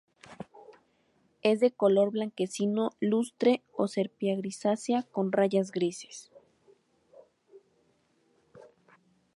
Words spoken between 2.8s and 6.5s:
lustre o sepia-grisácea con rayas grises.